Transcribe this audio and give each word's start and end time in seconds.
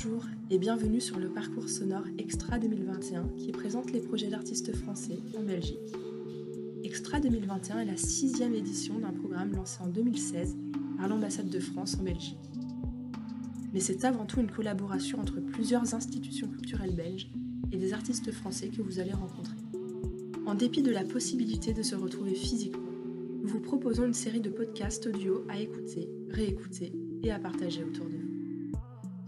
Bonjour 0.00 0.22
et 0.48 0.58
bienvenue 0.58 1.00
sur 1.00 1.18
le 1.18 1.28
parcours 1.28 1.68
sonore 1.68 2.04
Extra 2.18 2.60
2021 2.60 3.30
qui 3.36 3.50
présente 3.50 3.90
les 3.90 3.98
projets 3.98 4.28
d'artistes 4.28 4.72
français 4.76 5.18
en 5.36 5.42
Belgique. 5.42 5.76
Extra 6.84 7.18
2021 7.18 7.80
est 7.80 7.84
la 7.84 7.96
sixième 7.96 8.54
édition 8.54 9.00
d'un 9.00 9.10
programme 9.10 9.50
lancé 9.56 9.82
en 9.82 9.88
2016 9.88 10.56
par 10.98 11.08
l'ambassade 11.08 11.48
de 11.48 11.58
France 11.58 11.96
en 11.98 12.04
Belgique. 12.04 12.38
Mais 13.74 13.80
c'est 13.80 14.04
avant 14.04 14.24
tout 14.24 14.38
une 14.38 14.52
collaboration 14.52 15.18
entre 15.18 15.40
plusieurs 15.40 15.92
institutions 15.92 16.46
culturelles 16.46 16.94
belges 16.94 17.28
et 17.72 17.76
des 17.76 17.92
artistes 17.92 18.30
français 18.30 18.68
que 18.68 18.82
vous 18.82 19.00
allez 19.00 19.14
rencontrer. 19.14 19.56
En 20.46 20.54
dépit 20.54 20.82
de 20.82 20.92
la 20.92 21.02
possibilité 21.02 21.72
de 21.72 21.82
se 21.82 21.96
retrouver 21.96 22.36
physiquement, 22.36 22.92
nous 23.42 23.48
vous 23.48 23.60
proposons 23.60 24.06
une 24.06 24.14
série 24.14 24.40
de 24.40 24.50
podcasts 24.50 25.08
audio 25.08 25.44
à 25.48 25.58
écouter, 25.58 26.08
réécouter 26.30 26.92
et 27.24 27.32
à 27.32 27.40
partager 27.40 27.82
autour 27.82 28.06
de 28.06 28.12
vous. 28.12 28.27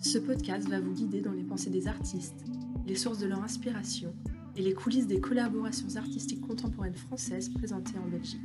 Ce 0.02 0.16
podcast 0.16 0.66
va 0.66 0.80
vous 0.80 0.94
guider 0.94 1.20
dans 1.20 1.32
les 1.32 1.44
pensées 1.44 1.68
des 1.68 1.86
artistes, 1.86 2.46
les 2.86 2.94
sources 2.94 3.18
de 3.18 3.26
leur 3.26 3.42
inspiration 3.42 4.14
et 4.56 4.62
les 4.62 4.72
coulisses 4.72 5.06
des 5.06 5.20
collaborations 5.20 5.94
artistiques 5.96 6.40
contemporaines 6.40 6.94
françaises 6.94 7.50
présentées 7.50 7.98
en 7.98 8.08
Belgique. 8.08 8.40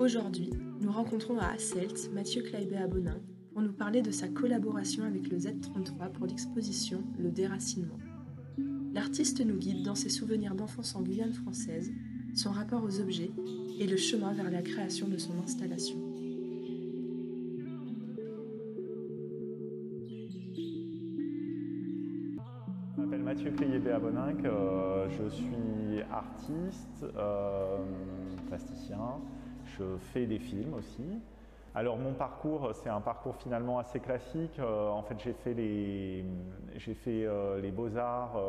Aujourd'hui, 0.00 0.50
nous 0.80 0.90
rencontrons 0.90 1.38
à 1.38 1.50
Asselt 1.50 2.12
Mathieu 2.12 2.42
Kleibé 2.42 2.76
Abonin 2.76 3.20
pour 3.52 3.62
nous 3.62 3.72
parler 3.72 4.02
de 4.02 4.10
sa 4.10 4.26
collaboration 4.26 5.04
avec 5.04 5.28
le 5.28 5.38
Z33 5.38 6.10
pour 6.12 6.26
l'exposition 6.26 7.04
Le 7.16 7.30
déracinement. 7.30 7.98
L'artiste 8.92 9.40
nous 9.40 9.56
guide 9.56 9.84
dans 9.84 9.94
ses 9.94 10.08
souvenirs 10.08 10.56
d'enfance 10.56 10.96
en 10.96 11.02
Guyane 11.02 11.32
française, 11.32 11.92
son 12.34 12.50
rapport 12.50 12.82
aux 12.82 13.00
objets 13.00 13.30
et 13.78 13.86
le 13.86 13.96
chemin 13.96 14.32
vers 14.32 14.50
la 14.50 14.62
création 14.62 15.06
de 15.06 15.16
son 15.16 15.38
installation. 15.40 16.05
Mathieu 23.36 23.52
euh, 24.46 25.08
je 25.10 25.28
suis 25.28 26.02
artiste, 26.10 27.04
euh, 27.18 27.76
plasticien, 28.48 29.18
je 29.76 29.84
fais 29.98 30.24
des 30.24 30.38
films 30.38 30.72
aussi. 30.72 31.20
Alors 31.74 31.98
mon 31.98 32.14
parcours, 32.14 32.70
c'est 32.72 32.88
un 32.88 33.02
parcours 33.02 33.36
finalement 33.36 33.78
assez 33.78 34.00
classique. 34.00 34.58
Euh, 34.58 34.88
en 34.88 35.02
fait, 35.02 35.16
j'ai 35.22 35.34
fait 35.34 35.52
les, 35.52 36.24
j'ai 36.76 36.96
les 37.60 37.70
beaux-arts 37.72 38.40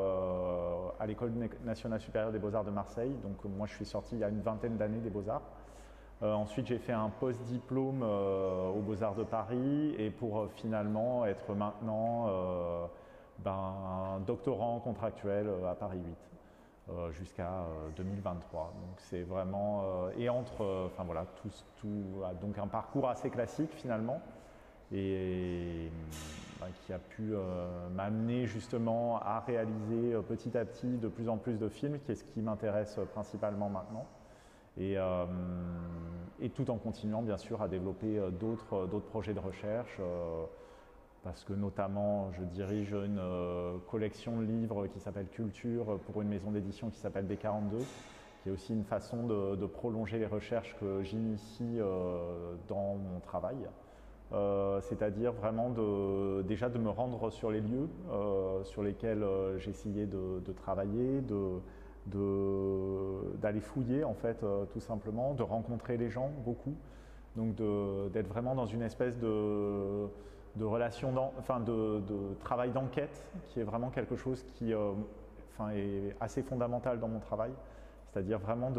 à 1.01 1.05
l'École 1.05 1.33
nationale 1.65 1.99
supérieure 1.99 2.31
des 2.31 2.39
beaux-arts 2.39 2.63
de 2.63 2.71
Marseille. 2.71 3.13
Donc 3.23 3.43
moi, 3.57 3.67
je 3.67 3.73
suis 3.73 3.85
sorti 3.85 4.15
il 4.15 4.19
y 4.19 4.23
a 4.23 4.29
une 4.29 4.41
vingtaine 4.41 4.77
d'années 4.77 5.01
des 5.01 5.09
beaux-arts. 5.09 5.43
ensuite, 6.21 6.67
j'ai 6.67 6.79
fait 6.79 6.93
un 6.93 7.09
post-diplôme 7.09 8.03
aux 8.03 8.81
Beaux-Arts 8.81 9.15
de 9.15 9.25
Paris 9.25 9.95
et 9.97 10.11
pour 10.11 10.47
finalement 10.55 11.25
être 11.25 11.53
maintenant 11.55 12.29
ben, 13.43 13.73
doctorant 14.19 14.79
contractuel 14.79 15.47
euh, 15.47 15.69
à 15.69 15.75
Paris 15.75 15.99
8 15.99 16.15
euh, 16.89 17.11
jusqu'à 17.11 17.65
2023. 17.97 18.61
Euh, 18.61 18.87
donc 18.87 18.95
c'est 18.97 19.23
vraiment 19.23 19.83
et 20.17 20.29
entre, 20.29 20.85
enfin 20.87 21.03
voilà, 21.03 21.25
tout, 21.41 21.49
tout 21.77 22.03
donc 22.41 22.57
un 22.57 22.67
parcours 22.67 23.09
assez 23.09 23.29
classique 23.29 23.71
finalement 23.73 24.21
et 24.93 25.91
ben, 26.61 26.67
qui 26.85 26.93
a 26.93 26.99
pu 26.99 27.33
m'amener 27.93 28.45
justement 28.45 29.19
à 29.19 29.41
réaliser 29.41 30.15
petit 30.29 30.57
à 30.57 30.63
petit 30.63 30.97
de 30.97 31.09
plus 31.09 31.27
en 31.27 31.37
plus 31.37 31.59
de 31.59 31.67
films, 31.67 31.99
qui 31.99 32.13
est 32.13 32.15
ce 32.15 32.23
qui 32.23 32.41
m'intéresse 32.41 32.97
principalement 33.13 33.69
maintenant. 33.69 34.05
Et, 34.79 34.95
et, 36.39 36.49
tout 36.51 36.69
en 36.69 36.77
continuant 36.77 37.21
bien 37.21 37.35
sûr 37.35 37.61
à 37.61 37.67
développer 37.67 38.17
d'autres 38.39 38.99
projets 39.09 39.33
de 39.33 39.39
recherche 39.39 39.99
parce 41.27 41.43
que 41.43 41.51
notamment 41.51 42.31
je 42.31 42.43
dirige 42.45 42.93
une 42.93 43.19
euh, 43.19 43.73
collection 43.91 44.39
de 44.39 44.45
livres 44.45 44.87
qui 44.87 45.01
s'appelle 45.01 45.27
Culture 45.27 45.99
pour 46.05 46.21
une 46.21 46.29
maison 46.29 46.51
d'édition 46.51 46.89
qui 46.89 46.99
s'appelle 46.99 47.25
B42, 47.25 47.79
qui 48.41 48.49
est 48.49 48.51
aussi 48.53 48.71
une 48.71 48.85
façon 48.85 49.27
de, 49.27 49.65
prolonger 49.65 50.19
les 50.19 50.25
recherches 50.25 50.73
que 50.79 51.03
j'initie 51.03 51.79
euh, 51.81 52.55
dans 52.69 52.95
mon 52.95 53.19
travail. 53.19 53.57
Euh, 54.31 54.79
c'est-à-dire 54.79 55.33
vraiment 55.33 55.69
de, 55.69 56.43
déjà 56.43 56.69
de 56.69 56.77
me 56.77 56.89
rendre 56.89 57.29
sur 57.29 57.51
les 57.51 57.59
lieux 57.59 57.89
sur 58.63 58.81
lesquels 58.81 59.25
essayé 59.67 60.05
de, 60.05 60.53
travailler, 60.53 61.21
d'aller 63.41 63.59
fouiller 63.59 64.05
en 64.05 64.13
fait 64.13 64.45
tout 64.71 64.79
simplement, 64.79 65.33
de 65.33 65.43
rencontrer 65.43 65.97
les 65.97 66.09
gens 66.09 66.31
beaucoup, 66.45 66.75
donc 67.35 67.55
d'être 68.13 68.29
vraiment 68.29 68.55
dans 68.55 68.65
une 68.65 68.81
espèce 68.81 69.19
de 69.19 70.07
de 70.57 70.65
relation, 70.65 71.13
enfin 71.39 71.59
de, 71.59 72.01
travail 72.39 72.71
d'enquête, 72.71 73.23
qui 73.45 73.59
est 73.59 73.63
vraiment 73.63 73.89
quelque 73.89 74.15
chose 74.15 74.43
qui 74.55 74.73
euh, 74.73 74.93
est 75.73 76.15
assez 76.19 76.41
fondamental 76.41 76.99
dans 76.99 77.07
mon 77.07 77.19
travail. 77.19 77.51
C'est-à-dire 78.07 78.39
vraiment 78.39 78.71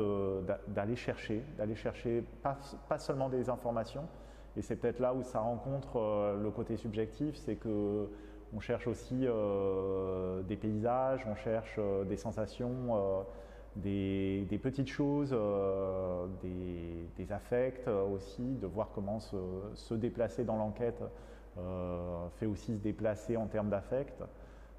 d'aller 0.69 0.97
chercher, 0.97 1.44
d'aller 1.56 1.77
chercher 1.77 2.25
pas, 2.43 2.99
seulement 2.99 3.28
des 3.28 3.49
informations, 3.50 4.06
et 4.56 4.62
c'est 4.62 4.77
peut-être 4.77 4.99
là 4.99 5.15
où 5.15 5.22
ça 5.22 5.41
rencontre 5.41 5.97
euh, 5.97 6.43
le 6.43 6.50
côté 6.50 6.77
subjectif, 6.77 7.37
c'est 7.37 7.56
que 7.56 8.09
on 8.55 8.61
cherche 8.61 8.87
aussi 8.87 9.27
euh, 9.27 10.43
des 10.43 10.56
paysages, 10.56 11.27
on 11.31 11.34
cherche 11.34 11.78
des 12.09 12.17
sensations, 12.17 13.27
des, 13.77 14.61
petites 14.62 14.88
choses, 14.88 15.37
des, 16.43 17.31
affects 17.31 17.87
aussi, 17.88 18.56
de 18.56 18.67
voir 18.67 18.88
comment 18.94 19.21
se, 19.21 19.94
déplacer 19.94 20.44
dans 20.44 20.56
l'enquête 20.56 21.03
fait 22.39 22.47
aussi 22.47 22.77
se 22.77 22.81
déplacer 22.81 23.37
en 23.37 23.47
termes 23.47 23.71
d'affect. 23.71 24.23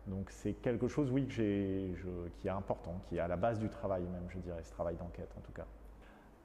Donc 0.07 0.29
c'est 0.31 0.53
quelque 0.53 0.87
chose, 0.87 1.11
oui, 1.11 1.27
qui 1.27 2.47
est 2.47 2.49
important, 2.49 2.95
qui 3.07 3.17
est 3.17 3.19
à 3.19 3.27
la 3.27 3.37
base 3.37 3.59
du 3.59 3.69
travail 3.69 4.03
même, 4.03 4.25
je 4.29 4.39
dirais, 4.39 4.63
ce 4.63 4.71
travail 4.71 4.95
d'enquête 4.95 5.31
en 5.37 5.41
tout 5.41 5.51
cas. 5.51 5.65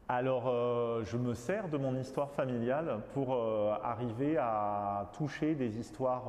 Alors, 0.06 0.48
euh, 0.48 1.02
je 1.04 1.16
me 1.16 1.32
sers 1.32 1.70
de 1.70 1.78
mon 1.78 1.96
histoire 1.96 2.30
familiale 2.30 3.00
pour 3.14 3.34
euh, 3.34 3.72
arriver 3.82 4.36
à 4.36 5.10
toucher 5.14 5.54
des 5.54 5.78
histoires 5.78 6.24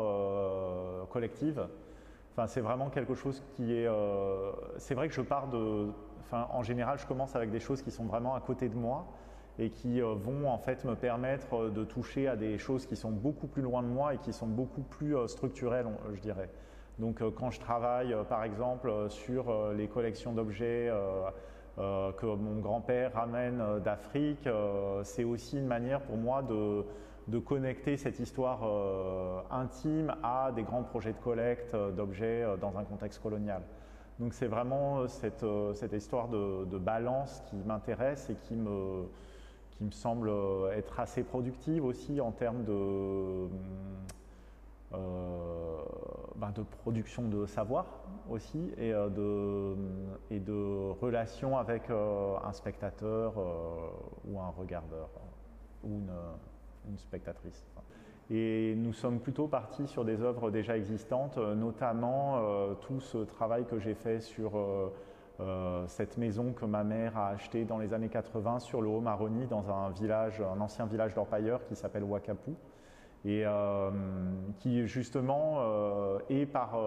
collectives. 1.10 1.68
Enfin, 2.32 2.48
c'est 2.48 2.62
vraiment 2.62 2.90
quelque 2.90 3.16
chose 3.16 3.44
qui 3.56 3.74
est. 3.74 3.90
c'est 4.78 4.96
vrai 4.96 5.08
que 5.10 5.14
je 5.14 5.22
pars 5.22 5.48
de. 5.48 5.90
Enfin, 6.22 6.48
en 6.52 6.64
général, 6.64 6.98
je 7.00 7.06
commence 7.06 7.36
avec 7.36 7.52
des 7.52 7.60
choses 7.60 7.82
qui 7.82 7.92
sont 7.92 8.06
vraiment 8.06 8.34
à 8.34 8.40
côté 8.40 8.70
de 8.70 8.76
moi 8.76 9.06
et 9.60 9.70
qui 9.70 10.02
euh, 10.02 10.14
vont 10.14 10.50
en 10.50 10.58
fait 10.58 10.84
me 10.84 10.96
permettre 10.96 11.56
euh, 11.56 11.70
de 11.70 11.84
toucher 11.84 12.28
à 12.28 12.36
des 12.36 12.58
choses 12.58 12.86
qui 12.86 12.96
sont 12.96 13.12
beaucoup 13.12 13.48
plus 13.48 13.62
loin 13.62 13.82
de 13.84 13.88
moi 13.88 14.14
et 14.14 14.18
qui 14.18 14.34
sont 14.34 14.48
beaucoup 14.48 14.82
plus 14.82 15.16
euh, 15.16 15.28
structurelles, 15.28 15.88
je 16.14 16.20
dirais. 16.20 16.50
Donc 17.00 17.22
quand 17.36 17.52
je 17.52 17.60
travaille 17.60 18.16
par 18.30 18.46
exemple 18.46 18.90
sur 19.10 19.74
les 19.74 19.90
collections 19.90 20.32
d'objets 20.32 20.90
que 21.76 22.26
mon 22.26 22.62
grand-père 22.62 23.12
ramène 23.14 23.62
d'Afrique, 23.84 24.48
c'est 25.04 25.26
aussi 25.26 25.58
une 25.58 25.68
manière 25.68 26.00
pour 26.00 26.16
moi 26.16 26.42
de, 26.42 27.40
connecter 27.40 27.98
cette 27.98 28.22
histoire 28.22 28.64
intime 29.52 30.16
à 30.24 30.54
des 30.56 30.64
grands 30.64 30.84
projets 30.84 31.12
de 31.12 31.18
collecte 31.18 31.76
d'objets 31.76 32.46
dans 32.62 32.78
un 32.78 32.86
contexte 32.86 33.22
colonial. 33.22 33.62
Donc 34.18 34.34
c'est 34.34 34.48
vraiment 34.48 35.06
cette, 35.10 35.44
histoire 35.92 36.30
de 36.30 36.78
balance 36.78 37.44
qui 37.50 37.58
m'intéresse 37.58 38.30
et 38.30 38.36
qui 38.36 38.56
me, 38.56 39.04
qui 39.76 39.84
me 39.84 39.92
semble 39.92 40.30
euh, 40.30 40.72
être 40.72 41.00
assez 41.00 41.24
productive 41.24 41.84
aussi 41.84 42.22
en 42.22 42.32
termes 42.32 42.64
de, 42.64 43.48
euh, 44.94 45.82
ben 46.38 46.54
production 46.84 47.28
de 47.28 47.46
savoir 47.46 47.86
aussi 48.30 48.72
et, 48.78 48.94
euh, 48.94 49.10
de, 49.10 49.76
et 50.34 50.42
relation 51.02 51.58
avec 51.58 51.90
un 51.90 52.54
spectateur 52.54 53.34
ou 54.26 54.40
un 54.40 54.50
regardeur 54.50 55.10
ou 55.84 55.90
une, 55.90 56.98
spectatrice. 56.98 57.66
Et 58.30 58.76
nous 58.78 58.94
sommes 58.94 59.20
plutôt 59.20 59.48
partis 59.48 59.88
sur 59.88 60.06
des 60.06 60.22
œuvres 60.22 60.52
déjà 60.52 60.78
existantes, 60.78 61.38
notamment 61.38 62.40
tout 62.82 63.00
ce 63.02 63.18
travail 63.20 63.66
que 63.66 63.80
j'ai 63.80 63.96
fait 63.96 64.20
sur 64.20 64.52
cette 65.88 66.18
maison 66.18 66.54
que 66.54 66.66
ma 66.66 66.84
mère 66.84 67.18
a 67.18 67.30
achetée 67.30 67.66
dans 67.66 67.78
les 67.78 67.94
années 67.94 68.10
80 68.10 68.60
sur 68.60 68.82
le 68.82 68.90
Haut-Maroni, 68.90 69.48
dans 69.48 69.70
un 69.70 69.90
village, 69.90 70.42
un 70.42 70.62
ancien 70.62 70.86
village 70.86 71.14
d'orpailleurs 71.14 71.66
qui 71.66 71.76
s'appelle 71.76 72.04
Wakapu, 72.04 72.52
et 73.26 73.44
euh, 73.46 73.90
qui 74.60 74.86
justement 74.88 75.56
euh, 75.58 76.20
est 76.30 76.46
par 76.46 76.80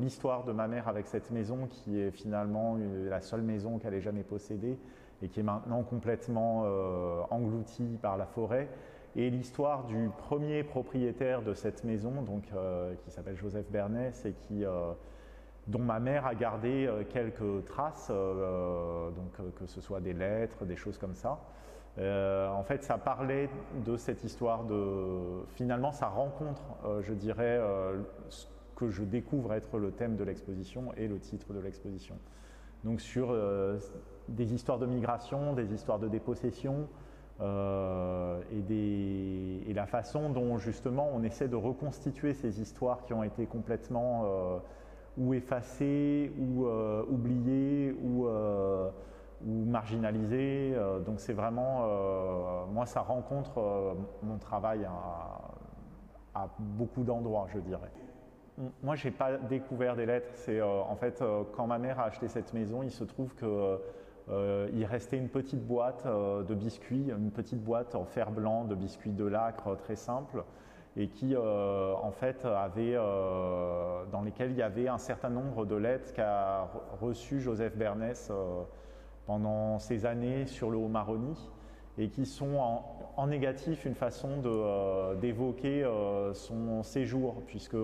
l'histoire 0.00 0.44
de 0.44 0.52
ma 0.52 0.68
mère 0.68 0.88
avec 0.88 1.06
cette 1.06 1.30
maison 1.30 1.66
qui 1.66 2.00
est 2.00 2.12
finalement 2.12 2.78
la 2.78 3.20
seule 3.20 3.42
maison 3.42 3.78
qu'elle 3.78 3.94
ait 3.94 4.00
jamais 4.00 4.22
possédée 4.22 4.78
et 5.22 5.28
qui 5.28 5.40
est 5.40 5.42
maintenant 5.42 5.82
complètement 5.82 6.64
engloutie 7.30 7.98
par 8.00 8.16
la 8.16 8.26
forêt. 8.26 8.68
Et 9.16 9.30
l'histoire 9.30 9.84
du 9.84 10.10
premier 10.28 10.62
propriétaire 10.62 11.40
de 11.40 11.54
cette 11.54 11.84
maison, 11.84 12.22
donc, 12.22 12.44
qui 13.02 13.10
s'appelle 13.10 13.36
Joseph 13.36 13.70
Bernès 13.70 14.24
et 14.26 14.34
qui 14.34 14.64
dont 15.66 15.80
ma 15.80 15.98
mère 15.98 16.26
a 16.26 16.34
gardé 16.34 16.86
euh, 16.86 17.02
quelques 17.04 17.64
traces, 17.66 18.08
euh, 18.10 19.10
donc 19.10 19.32
euh, 19.40 19.50
que 19.58 19.66
ce 19.66 19.80
soit 19.80 20.00
des 20.00 20.12
lettres, 20.12 20.64
des 20.64 20.76
choses 20.76 20.98
comme 20.98 21.14
ça. 21.14 21.40
en 21.98 22.62
fait, 22.62 22.84
ça 22.84 22.98
parlait 22.98 23.48
de 23.84 23.96
cette 23.96 24.22
histoire 24.22 24.64
de. 24.64 25.44
Finalement, 25.54 25.92
ça 25.92 26.08
rencontre, 26.08 26.62
je 27.00 27.14
dirais, 27.14 27.58
ce 28.28 28.44
que 28.76 28.90
je 28.90 29.02
découvre 29.02 29.54
être 29.54 29.78
le 29.78 29.92
thème 29.92 30.16
de 30.16 30.24
l'exposition 30.24 30.92
et 30.98 31.08
le 31.08 31.18
titre 31.18 31.54
de 31.54 31.60
l'exposition. 31.60 32.16
Donc, 32.84 33.00
sur 33.00 33.34
des 34.28 34.52
histoires 34.52 34.78
de 34.78 34.84
migration, 34.84 35.54
des 35.54 35.72
histoires 35.72 35.98
de 35.98 36.08
dépossession, 36.08 36.86
et, 37.40 37.44
la 39.72 39.86
façon 39.86 40.28
dont 40.28 40.58
justement 40.58 41.08
on 41.14 41.22
essaie 41.22 41.48
de 41.48 41.56
reconstituer 41.56 42.34
ces 42.34 42.60
histoires 42.60 43.04
qui 43.04 43.14
ont 43.14 43.24
été 43.24 43.46
complètement 43.46 44.60
ou 45.18 45.34
effacées 45.34 46.32
ou 46.38 46.66
euh, 46.66 47.04
oubliées 47.08 47.96
ou, 48.02 48.26
ou 48.26 49.64
marginalisées. 49.64 50.74
donc 51.04 51.20
c'est 51.20 51.32
vraiment, 51.32 51.86
moi 52.72 52.86
ça 52.86 53.00
rencontre 53.00 53.94
mon 54.22 54.38
travail 54.38 54.84
à, 56.34 56.48
beaucoup 56.58 57.02
d'endroits, 57.02 57.46
je 57.52 57.58
dirais. 57.60 57.90
Moi, 58.82 58.94
je 58.94 59.08
n'ai 59.08 59.10
pas 59.10 59.36
découvert 59.36 59.96
des 59.96 60.06
lettres. 60.06 60.30
C'est 60.34 60.60
en 60.60 60.96
fait 60.96 61.22
quand 61.54 61.66
ma 61.66 61.78
mère 61.78 62.00
a 62.00 62.04
acheté 62.04 62.28
cette 62.28 62.52
maison, 62.52 62.82
il 62.82 62.90
se 62.90 63.04
trouve 63.04 63.34
que 63.34 63.78
euh, 64.28 64.68
il 64.72 64.84
restait 64.84 65.18
une 65.18 65.28
petite 65.28 65.64
boîte 65.64 66.04
euh, 66.06 66.42
de 66.42 66.54
biscuits, 66.54 67.10
une 67.16 67.30
petite 67.30 67.62
boîte 67.62 67.94
en 67.94 68.04
fer 68.04 68.32
blanc 68.32 68.64
de 68.64 68.74
biscuits 68.74 69.12
de 69.12 69.24
lacre 69.24 69.76
très 69.76 69.94
simple 69.94 70.42
et 70.96 71.08
qui 71.08 71.34
euh, 71.34 71.94
en 71.94 72.10
fait 72.10 72.44
avait 72.44 72.94
dans 72.94 74.22
lesquels 74.22 74.50
il 74.50 74.56
y 74.56 74.62
avait 74.62 74.88
un 74.88 74.98
certain 74.98 75.28
nombre 75.28 75.66
de 75.66 75.76
lettres 75.76 76.12
qu'a 76.14 76.68
reçu 77.00 77.40
Joseph 77.40 77.76
Bernès 77.76 78.32
pendant 79.26 79.78
ces 79.78 80.06
années 80.06 80.46
sur 80.46 80.70
le 80.70 80.78
Haut-Maroni 80.78 81.50
et 81.98 82.08
qui 82.08 82.26
sont 82.26 82.58
en, 83.16 83.26
négatif 83.26 83.84
une 83.84 83.94
façon 83.94 84.42
d'évoquer 85.20 85.86
son 86.34 86.82
séjour, 86.82 87.42
puisque 87.46 87.76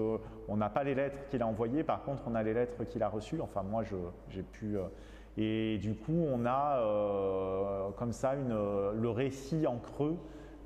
on 0.48 0.56
n'a 0.56 0.68
pas 0.68 0.84
les 0.84 0.94
lettres 0.94 1.18
qu'il 1.30 1.42
a 1.42 1.46
envoyées, 1.46 1.82
par 1.82 2.02
contre 2.02 2.22
on 2.26 2.34
a 2.34 2.42
les 2.42 2.54
lettres 2.54 2.84
qu'il 2.84 3.02
a 3.02 3.08
reçues. 3.08 3.40
Enfin 3.40 3.62
moi 3.62 3.82
j'ai 4.28 4.42
pu 4.42 4.78
et 5.38 5.78
du 5.78 5.94
coup, 5.94 6.26
on 6.30 6.44
a 6.44 6.78
euh, 6.78 7.90
comme 7.96 8.12
ça 8.12 8.34
le 8.34 9.08
récit 9.08 9.66
en 9.66 9.78
creux 9.78 10.16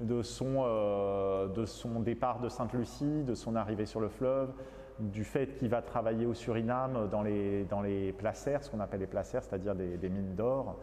de 0.00 0.22
son, 0.22 0.64
euh, 0.64 1.48
de 1.48 1.64
son 1.64 2.00
départ 2.00 2.40
de 2.40 2.48
Sainte-Lucie, 2.48 3.22
de 3.24 3.34
son 3.34 3.56
arrivée 3.56 3.86
sur 3.86 4.00
le 4.00 4.08
fleuve, 4.08 4.50
du 4.98 5.24
fait 5.24 5.54
qu'il 5.56 5.68
va 5.68 5.82
travailler 5.82 6.26
au 6.26 6.34
Suriname 6.34 7.08
dans 7.10 7.22
les, 7.22 7.64
dans 7.64 7.82
les 7.82 8.12
placers, 8.12 8.62
ce 8.62 8.70
qu'on 8.70 8.80
appelle 8.80 9.00
les 9.00 9.06
placers, 9.06 9.42
c'est-à-dire 9.42 9.74
des, 9.74 10.08
mines 10.08 10.34
d'or, 10.34 10.76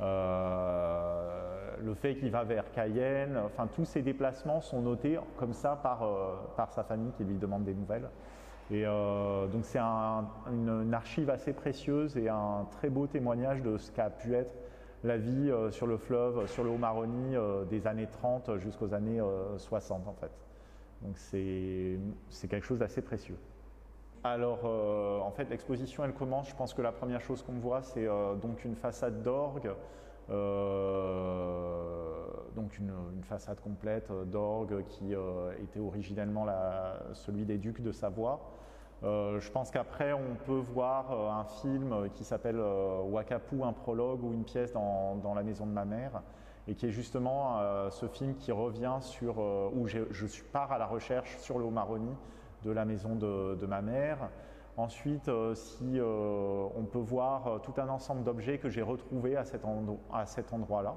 euh, 0.00 1.76
le 1.82 1.94
fait 1.94 2.16
qu'il 2.16 2.30
va 2.30 2.44
vers 2.44 2.70
Cayenne, 2.70 3.38
enfin 3.44 3.68
tous 3.74 3.84
ces 3.84 4.02
déplacements 4.02 4.60
sont 4.60 4.80
notés 4.80 5.18
comme 5.36 5.52
ça 5.52 5.78
par, 5.82 6.08
par 6.56 6.72
sa 6.72 6.82
famille 6.82 7.12
qui 7.16 7.24
lui 7.24 7.36
demande 7.36 7.64
des 7.64 7.74
nouvelles. 7.74 8.08
Et 8.70 8.84
euh, 8.84 9.46
donc 9.46 9.64
c'est 9.64 9.78
une, 9.78 10.92
archive 10.92 11.30
assez 11.30 11.52
précieuse 11.52 12.16
et 12.16 12.28
un 12.28 12.66
très 12.70 12.90
beau 12.90 13.06
témoignage 13.06 13.62
de 13.62 13.78
ce 13.78 13.90
qu'a 13.90 14.10
pu 14.10 14.34
être 14.34 14.54
la 15.04 15.16
vie 15.16 15.50
euh, 15.50 15.70
sur 15.70 15.86
le 15.86 15.96
fleuve, 15.96 16.46
sur 16.46 16.64
le 16.64 16.70
Haut-Maroni 16.70 17.36
euh, 17.36 17.64
des 17.64 17.86
années 17.86 18.08
30 18.10 18.56
jusqu'aux 18.58 18.94
années 18.94 19.20
60 19.56 20.06
en 20.06 20.14
fait. 20.14 20.30
Donc 21.02 21.16
c'est 21.16 22.48
quelque 22.48 22.66
chose 22.66 22.80
d'assez 22.80 23.02
précieux. 23.02 23.38
Alors 24.24 24.64
en 24.64 25.30
fait 25.30 25.48
l'exposition 25.48 26.04
elle 26.04 26.12
commence, 26.12 26.48
je 26.48 26.56
pense 26.56 26.74
que 26.74 26.82
la 26.82 26.90
première 26.90 27.20
chose 27.20 27.42
qu'on 27.42 27.52
voit 27.52 27.82
c'est 27.82 28.06
donc 28.42 28.64
une 28.64 28.74
façade 28.74 29.22
d'orgue 29.22 29.70
donc 32.56 32.76
une, 32.78 33.22
façade 33.22 33.60
complète 33.60 34.10
d'orgue 34.26 34.82
qui 34.88 35.14
était 35.62 35.78
originellement 35.78 36.46
celui 37.14 37.44
des 37.44 37.58
ducs 37.58 37.80
de 37.80 37.92
Savoie. 37.92 38.40
Euh, 39.04 39.38
je 39.38 39.50
pense 39.50 39.70
qu'après, 39.70 40.12
on 40.12 40.34
peut 40.44 40.58
voir 40.58 41.12
euh, 41.12 41.30
un 41.30 41.44
film 41.44 42.10
qui 42.14 42.24
s'appelle 42.24 42.58
euh, 42.58 43.00
Wakapu, 43.02 43.62
un 43.62 43.72
prologue 43.72 44.24
ou 44.24 44.32
une 44.32 44.44
pièce 44.44 44.72
dans, 44.72 45.34
la 45.34 45.42
maison 45.42 45.66
de 45.66 45.72
ma 45.72 45.84
mère, 45.84 46.22
et 46.66 46.74
qui 46.74 46.86
est 46.86 46.90
justement 46.90 47.60
ce 47.90 48.06
film 48.06 48.34
qui 48.34 48.52
revient 48.52 48.98
sur, 49.00 49.38
où 49.38 49.86
je, 49.86 50.42
pars 50.52 50.70
à 50.70 50.78
la 50.78 50.86
recherche 50.86 51.38
sur 51.38 51.58
le 51.58 51.64
Haut-Maroni 51.64 52.14
de 52.64 52.70
la 52.70 52.84
maison 52.84 53.14
de, 53.14 53.66
ma 53.66 53.80
mère. 53.80 54.28
Ensuite, 54.76 55.30
si 55.54 55.98
on 56.02 56.84
peut 56.92 56.98
voir 56.98 57.62
tout 57.62 57.72
un 57.78 57.88
ensemble 57.88 58.22
d'objets 58.22 58.58
que 58.58 58.68
j'ai 58.68 58.82
retrouvés 58.82 59.36
à 59.36 59.44
cet, 59.44 59.64
endroit-là. 60.52 60.94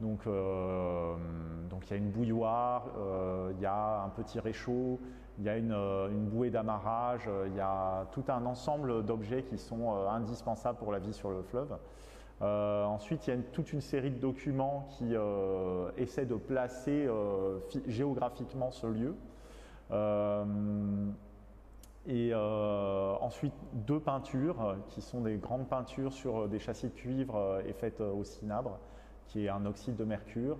Donc, 0.00 0.24
donc, 0.24 1.86
il 1.86 1.90
y 1.90 1.94
a 1.94 1.96
une 1.96 2.10
bouilloire, 2.10 2.86
il 3.52 3.60
y 3.60 3.66
a 3.66 4.02
un 4.02 4.08
petit 4.10 4.40
réchaud, 4.40 4.98
il 5.38 5.44
y 5.44 5.48
a 5.48 5.56
une, 5.56 5.72
euh, 5.72 6.08
bouée 6.08 6.50
d'amarrage, 6.50 7.24
euh, 7.26 7.46
il 7.48 7.56
y 7.56 7.60
a 7.60 8.06
tout 8.12 8.24
un 8.28 8.44
ensemble 8.46 9.04
d'objets 9.04 9.42
qui 9.42 9.58
sont 9.58 9.92
euh, 9.92 10.08
indispensables 10.08 10.78
pour 10.78 10.92
la 10.92 10.98
vie 10.98 11.12
sur 11.12 11.30
le 11.30 11.42
fleuve. 11.42 11.76
ensuite, 12.40 13.26
il 13.26 13.34
y 13.34 13.36
a 13.36 13.40
toute 13.52 13.72
une 13.72 13.80
série 13.80 14.10
de 14.10 14.18
documents 14.18 14.86
qui 14.90 15.14
essaient 15.96 16.26
de 16.26 16.34
placer 16.34 17.08
géographiquement 17.86 18.70
ce 18.70 18.86
lieu. 18.86 19.14
et 22.06 22.34
ensuite, 22.34 23.54
deux 23.72 24.00
peintures 24.00 24.76
qui 24.88 25.00
sont 25.00 25.22
des 25.22 25.36
grandes 25.36 25.68
peintures 25.68 26.12
sur 26.12 26.48
des 26.48 26.58
châssis 26.58 26.88
de 26.88 26.94
cuivre 26.94 27.62
et 27.66 27.72
faites 27.72 28.00
au 28.00 28.24
cinabre, 28.24 28.78
qui 29.26 29.46
est 29.46 29.48
un 29.48 29.66
oxyde 29.66 29.96
de 29.96 30.04
mercure. 30.04 30.58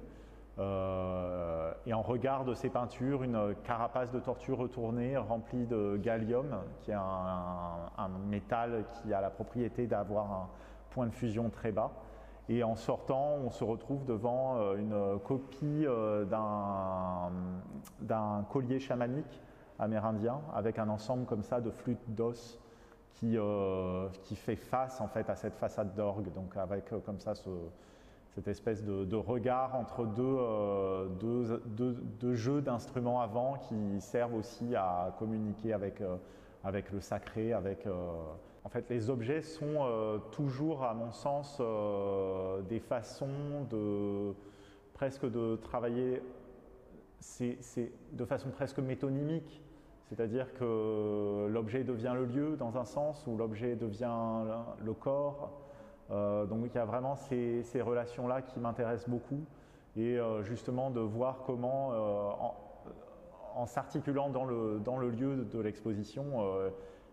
Euh, 0.59 1.73
et 1.87 1.95
en 1.95 2.03
regard 2.03 2.45
de 2.45 2.55
ces 2.55 2.71
peintures, 2.71 3.25
une 3.25 3.55
carapace 3.65 4.13
de 4.13 4.21
tortue 4.21 4.53
retournée 4.53 5.17
remplie 5.17 5.67
de 5.67 5.99
gallium, 6.01 6.47
qui 6.81 6.93
est 6.93 6.95
un, 6.95 8.09
métal 8.29 8.85
qui 8.95 9.13
a 9.13 9.21
la 9.21 9.31
propriété 9.31 9.87
d'avoir 9.87 10.33
un 10.33 10.49
point 10.91 11.07
de 11.07 11.13
fusion 11.13 11.51
très 11.51 11.73
bas. 11.73 11.91
Et 12.49 12.63
en 12.63 12.77
sortant, 12.77 13.37
on 13.45 13.51
se 13.51 13.65
retrouve 13.65 14.05
devant 14.05 14.57
euh, 14.59 14.77
une 14.77 15.19
copie 15.21 15.85
euh, 15.87 16.25
d'un 18.01 18.45
collier 18.51 18.79
chamanique 18.79 19.43
amérindien 19.79 20.41
avec 20.55 20.79
un 20.79 20.89
ensemble 20.89 21.25
comme 21.27 21.43
ça 21.43 21.61
de 21.61 21.71
flûtes 21.71 22.15
d'os 22.15 22.61
qui, 23.15 23.39
qui, 24.23 24.37
fait 24.37 24.57
face 24.57 25.01
en 25.01 25.07
fait 25.09 25.31
à 25.31 25.37
cette 25.37 25.55
façade 25.55 25.95
d'orgue, 25.95 26.33
donc 26.35 26.57
avec 26.57 26.91
comme 27.05 27.21
ça 27.21 27.35
ce, 27.35 27.49
cette 28.35 28.49
espèce 28.49 28.83
de, 28.83 29.17
regard 29.17 29.77
entre 29.77 30.07
euh, 30.19 31.09
deux, 32.21 32.35
jeux 32.35 32.61
d'instruments 32.61 33.21
avant 33.21 33.55
qui 33.59 34.01
servent 34.01 34.35
aussi 34.35 34.75
à 34.75 35.15
communiquer 35.19 35.73
avec, 35.73 36.01
euh, 36.01 36.17
le 36.93 37.01
sacré. 37.01 37.53
Euh, 37.53 37.93
en 38.65 38.69
fait, 38.69 38.91
les 38.91 39.09
objets 39.09 39.41
sont 39.43 40.21
toujours, 40.33 40.83
à 40.83 40.95
mon 40.95 41.13
sens, 41.13 41.61
des 42.69 42.81
façons 42.81 43.67
de 43.71 44.33
presque 44.95 45.31
de 45.31 45.57
travailler 45.57 46.23
de 48.13 48.25
façon 48.25 48.51
presque 48.51 48.79
métonymique, 48.79 49.63
c'est-à-dire 50.09 50.53
que 50.55 51.47
l'objet 51.49 51.85
devient 51.85 52.13
le 52.15 52.25
lieu 52.25 52.57
dans 52.57 52.79
un 52.79 52.85
sens, 52.85 53.27
ou 53.27 53.37
l'objet 53.37 53.77
devient 53.77 54.45
le 54.83 54.93
corps, 54.93 55.64
donc 56.11 56.67
il 56.67 56.75
y 56.75 56.79
a 56.79 56.85
vraiment 56.85 57.17
ces, 57.17 57.65
relations-là 57.81 58.43
qui 58.43 58.61
m'intéressent 58.61 59.09
beaucoup. 59.09 59.45
Et 59.97 60.19
euh, 60.19 60.43
justement 60.43 60.91
de 60.91 61.01
voir 61.01 61.43
comment, 61.47 61.93
euh, 61.93 62.31
en, 63.55 63.67
s'articulant 63.67 64.29
dans 64.29 64.45
le, 64.45 64.81
dans 64.85 64.99
le, 64.99 65.11
lieu 65.11 65.45
de, 65.45 65.59
l'exposition, 65.61 66.25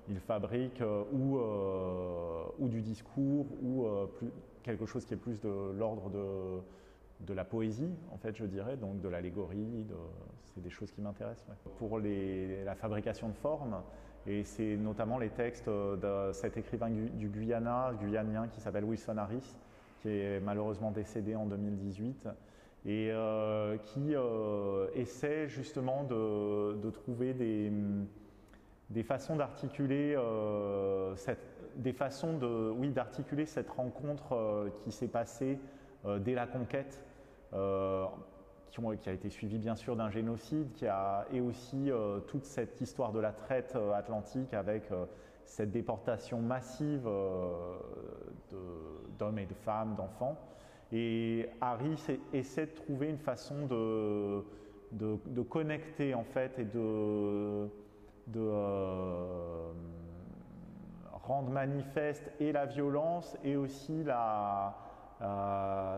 il 0.10 0.20
fabrique 0.20 0.82
ou, 1.14 1.40
ou, 2.60 2.68
du 2.68 2.82
discours 2.82 3.46
ou 3.64 3.86
quelque 4.64 4.88
chose 4.88 5.06
qui 5.06 5.14
est 5.14 5.18
plus 5.18 5.40
de 5.40 5.72
l'ordre 5.78 6.10
de, 6.10 6.62
de, 7.26 7.34
la 7.34 7.46
poésie, 7.46 7.94
en 8.12 8.18
fait, 8.18 8.36
je 8.36 8.46
dirais, 8.46 8.78
donc 8.78 9.02
de 9.02 9.10
l'allégorie, 9.10 9.86
c'est 10.54 10.62
des 10.62 10.70
choses 10.70 10.92
qui 10.92 11.02
m'intéressent. 11.02 11.48
Pour 11.78 12.00
la 12.00 12.76
fabrication 12.76 13.30
de 13.30 13.36
formes, 13.36 13.82
et 14.28 14.44
c'est 14.44 14.78
notamment 14.78 15.18
les 15.18 15.30
textes 15.30 15.68
de 15.68 16.32
cet 16.34 16.58
écrivain 16.58 16.90
du 16.90 17.28
Guyana, 17.30 17.94
guyanien, 18.00 18.48
qui 18.50 18.62
s'appelle 18.62 18.84
Wilson 18.84 19.18
Harris, 19.18 19.56
qui 20.02 20.10
est 20.10 20.40
malheureusement 20.40 20.92
décédé 20.92 21.36
en 21.36 21.46
2018, 21.46 22.28
et 22.86 23.10
euh, 23.12 23.78
qui 23.78 24.16
euh, 24.16 24.88
essaie 24.96 25.48
justement 25.48 26.04
de, 26.04 26.90
trouver 26.90 27.34
des, 27.34 27.72
des 28.90 29.04
façons 29.04 29.36
d'articuler 29.36 30.16
euh, 30.18 31.16
des 31.76 31.94
façons 31.94 32.38
de, 32.38 32.72
oui, 32.72 32.90
d'articuler 32.90 33.46
cette 33.46 33.70
rencontre 33.70 34.70
qui 34.84 34.92
s'est 34.92 35.08
passée 35.08 35.58
dès 36.20 36.34
la 36.34 36.48
conquête 36.48 37.02
qui, 37.52 39.10
a 39.10 39.14
été 39.14 39.30
suivi 39.30 39.58
bien 39.58 39.76
sûr 39.76 39.96
d'un 39.96 40.10
génocide, 40.10 40.72
qui 40.74 40.88
a, 40.88 41.26
et 41.32 41.42
aussi 41.42 41.92
euh, 41.92 42.20
toute 42.20 42.46
cette 42.46 42.80
histoire 42.82 43.12
de 43.12 43.20
la 43.20 43.32
traite 43.32 43.74
euh, 43.76 43.94
atlantique 43.94 44.54
avec 44.54 44.92
euh, 44.92 45.06
cette 45.46 45.72
déportation 45.72 46.40
massive 46.40 47.04
d'hommes 49.18 49.40
et 49.40 49.46
de 49.46 49.54
femmes, 49.54 49.96
d'enfants. 49.96 50.38
Et 50.94 51.50
Harry 51.62 51.96
essaie 52.34 52.66
de 52.66 52.72
trouver 52.72 53.08
une 53.08 53.18
façon 53.18 53.66
de, 53.66 54.44
de, 54.92 55.42
connecter 55.42 56.14
en 56.14 56.24
fait 56.24 56.60
et 56.60 56.66
de, 56.66 57.70
de 58.28 58.40
euh, 58.40 59.72
rendre 61.12 61.50
manifeste 61.50 62.32
et 62.40 62.52
la 62.52 62.66
violence 62.66 63.38
et 63.44 63.56
aussi 63.56 64.04
la, 64.04 64.68
euh, 64.68 64.91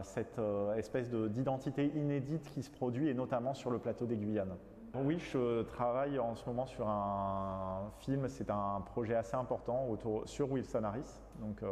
cette 0.03 0.39
euh, 0.39 0.75
espèce 0.75 1.10
d'identité 1.10 1.92
inédite 1.96 2.50
qui 2.50 2.62
se 2.62 2.70
produit 2.70 3.08
et 3.08 3.13
notamment 3.13 3.53
sur 3.53 3.72
le 3.72 3.80
plateau 3.80 4.06
des 4.06 4.18
Guyanes. 4.18 4.56
Oui, 4.96 5.18
je 5.18 5.63
travaille 5.63 6.20
en 6.20 6.36
ce 6.36 6.46
moment 6.46 6.65
sur 6.65 6.88
un 6.88 7.89
film, 8.00 8.27
c'est 8.27 8.51
un 8.51 8.82
projet 8.82 9.15
assez 9.15 9.36
important 9.36 9.88
sur 10.25 10.51
Wilson 10.51 10.84
Harris, 10.84 11.22
donc, 11.42 11.63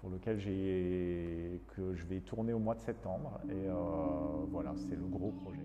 pour 0.00 0.10
lequel 0.10 0.36
que 0.38 1.94
je 1.94 2.04
vais 2.06 2.20
tourner 2.20 2.52
au 2.52 2.58
mois 2.58 2.74
de 2.74 2.80
septembre. 2.80 3.38
Et 3.48 3.68
voilà, 4.50 4.72
c'est 4.76 4.96
le 4.96 5.06
gros 5.06 5.30
projet. 5.30 5.62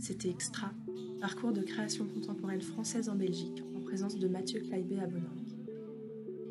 C'était 0.00 0.30
Extra, 0.30 0.70
parcours 1.20 1.52
de 1.52 1.60
création 1.60 2.04
contemporaine 2.06 2.62
française 2.62 3.08
en 3.08 3.14
Belgique, 3.14 3.62
présence 3.90 4.16
de 4.16 4.28
Mathieu 4.28 4.60
Claibé 4.60 5.00
à 5.00 5.06
Bonnanke. 5.08 5.50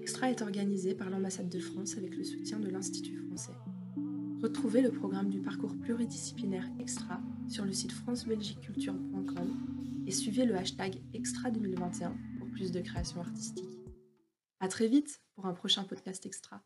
Extra 0.01 0.29
est 0.29 0.41
organisé 0.41 0.93
par 0.93 1.09
l'ambassade 1.09 1.47
de 1.47 1.59
France 1.59 1.95
avec 1.95 2.17
le 2.17 2.25
soutien 2.25 2.59
de 2.59 2.67
l'Institut 2.67 3.15
français. 3.15 3.53
Retrouvez 4.43 4.81
le 4.81 4.91
programme 4.91 5.29
du 5.29 5.39
parcours 5.39 5.73
pluridisciplinaire 5.77 6.67
Extra 6.81 7.21
sur 7.47 7.63
le 7.63 7.71
site 7.71 7.93
francebelgiqueculture.com 7.93 9.55
et 10.05 10.11
suivez 10.11 10.43
le 10.43 10.57
hashtag 10.57 11.01
Extra 11.13 11.49
2021 11.49 12.13
pour 12.39 12.49
plus 12.49 12.73
de 12.73 12.81
créations 12.81 13.21
artistiques. 13.21 13.79
À 14.59 14.67
très 14.67 14.89
vite 14.89 15.21
pour 15.33 15.45
un 15.45 15.53
prochain 15.53 15.85
podcast 15.85 16.25
Extra. 16.25 16.61